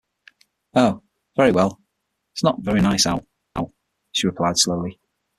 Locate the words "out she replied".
3.05-4.57